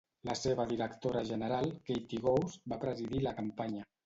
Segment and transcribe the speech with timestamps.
[0.27, 3.87] La seva directora general, Katie Ghose, va presidir la campanya.